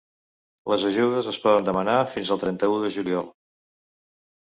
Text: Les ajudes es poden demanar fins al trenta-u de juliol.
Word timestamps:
Les 0.73 0.85
ajudes 0.91 1.29
es 1.33 1.39
poden 1.45 1.69
demanar 1.69 1.99
fins 2.17 2.35
al 2.37 2.43
trenta-u 2.47 2.83
de 2.89 2.93
juliol. 2.99 3.33